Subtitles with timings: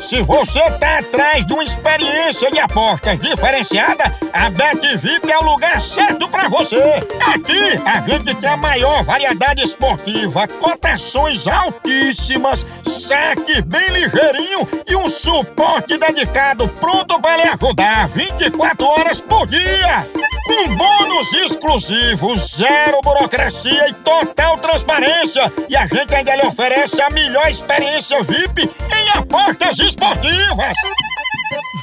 [0.00, 5.80] Se você tá atrás de uma experiência de apostas diferenciada, a BetVip é o lugar
[5.80, 6.80] certo pra você.
[7.20, 15.08] Aqui a gente tem a maior variedade esportiva, cotações altíssimas, saque bem ligeirinho e um
[15.08, 20.06] suporte dedicado pronto pra lhe ajudar 24 horas por dia.
[20.52, 25.50] Com bônus exclusivos, zero burocracia e total transparência.
[25.66, 30.76] E a gente ainda lhe oferece a melhor experiência VIP em apostas esportivas.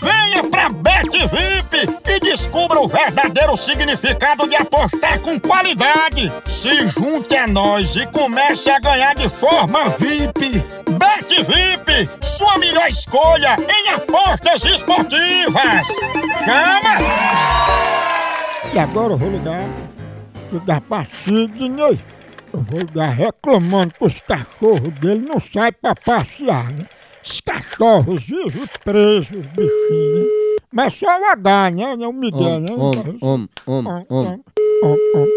[0.03, 6.31] Venha pra Bet VIP e descubra o verdadeiro significado de apostar com qualidade.
[6.45, 10.63] Se junte a nós e comece a ganhar de forma VIP.
[10.91, 15.87] Bet VIP, sua melhor escolha em apostas esportivas.
[16.45, 17.68] Chama!
[18.73, 19.65] E agora eu vou ligar,
[20.51, 21.99] ligar pra Sidney.
[22.53, 26.85] Eu vou ligar reclamando que os cachorros dele não saem pra passear, né?
[27.23, 30.29] Os cachorros vivem presos, bichinhos.
[30.71, 31.95] Mas só o H, né?
[31.95, 32.71] Não o Miguel, né?
[32.71, 34.43] Om, om, om, om, om.
[34.83, 35.27] Om, om.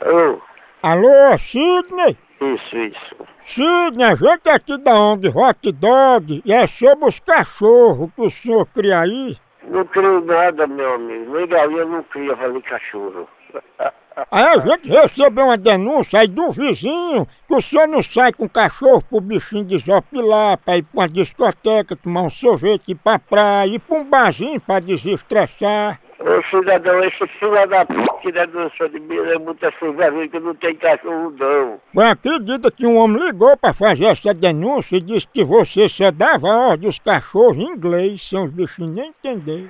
[0.00, 0.40] Alô?
[0.82, 2.18] Alô, Sidney?
[2.40, 3.26] Isso, isso.
[3.46, 8.20] Sidney, a gente é aqui da ONG Hot Dog e é sobre os cachorros que
[8.20, 9.36] o senhor cria aí.
[9.72, 11.34] Não crio nada, meu amigo.
[11.34, 13.26] Nem galinha não cria, falei cachorro.
[14.30, 18.44] Aí a gente recebeu uma denúncia aí do vizinho que o senhor não sai com
[18.44, 23.18] o cachorro pro bichinho desopilar, pra ir pra uma discoteca, tomar um sorvete, ir pra
[23.18, 25.98] praia, ir pra um barzinho pra desestressar.
[26.24, 30.54] Ô cidadão, esse filho da p que denunciou de mim é muita vergonha que não
[30.54, 31.80] tem cachorro não.
[31.92, 36.12] Mas acredita que um homem ligou pra fazer essa denúncia e disse que você só
[36.12, 39.68] dava ordem dos cachorros em inglês, sem os bichinhos nem entender.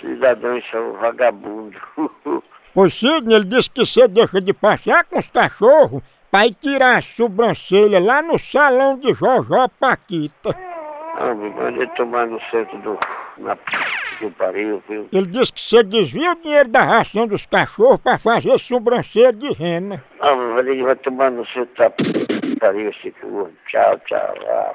[0.00, 1.78] Cidadão, isso é um vagabundo.
[2.72, 6.98] Pois Sidney, ele disse que você deixa de passear com os cachorros pra ir tirar
[6.98, 10.56] a sobrancelha lá no salão de Jojó Paquita.
[11.16, 12.96] Ah, me mandei tomar no centro do...
[13.38, 13.89] na p
[14.20, 15.08] que pariu, viu?
[15.10, 19.50] Ele disse que você desvia o dinheiro da ração dos cachorros pra fazer sobrancelha de
[19.52, 20.04] rena.
[20.20, 23.54] Ah, mas ele vai tomar no p que pariu, esse gordo.
[23.66, 24.34] Tchau, tchau.
[24.46, 24.74] Ah,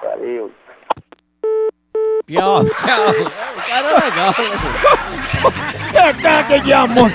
[0.00, 0.52] pariu.
[2.28, 3.10] Tchau, tchau.
[3.56, 4.34] O cara é legal.
[5.92, 7.10] Pegada de amor!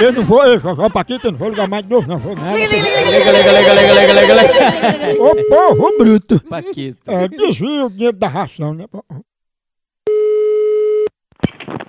[0.00, 2.34] Eu não vou, eu Jojó Paquita, eu não vou ligar mais de novo, não vou
[2.36, 2.50] nada.
[2.50, 5.22] Liga, liga, liga, liga, liga, liga, liga.
[5.22, 6.40] Ô povo bruto!
[6.48, 7.10] Paquito.
[7.10, 8.84] É, desvia o dinheiro da ração, né?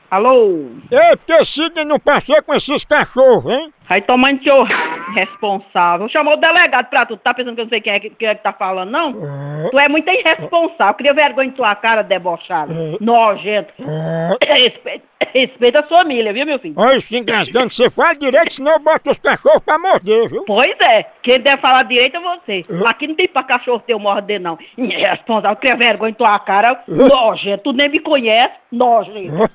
[0.10, 0.68] Alô?
[0.90, 3.74] Ei, porque Sidney não passeia com esses cachorros, hein?
[3.90, 4.66] Vai tomando teu
[5.14, 6.10] responsável.
[6.10, 7.16] Chamou o delegado pra tu.
[7.18, 9.10] Tá pensando que eu não sei quem é que, quem é que tá falando, não?
[9.10, 9.70] É.
[9.70, 10.94] Tu é muito irresponsável.
[10.96, 12.74] Cria vergonha em tua cara, debochado.
[12.74, 12.98] É.
[13.02, 13.74] Nojento.
[13.80, 14.38] É.
[14.58, 16.74] Respeita, respeita a sua família, viu, meu filho?
[16.78, 20.44] Olha isso engasgando, você fala direito, senão eu boto os cachorros pra morder, viu?
[20.46, 21.04] Pois é.
[21.24, 22.62] Quem deve falar direito é você.
[22.70, 22.88] É.
[22.88, 24.58] Aqui não tem pra cachorro teu morder, não.
[24.78, 25.58] Irresponsável.
[25.58, 26.82] Cria vergonha em tua cara.
[26.88, 27.64] Nojento.
[27.64, 28.54] Tu nem me conhece.
[28.72, 29.50] Nojento.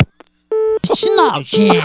[0.88, 1.82] Mas, gente,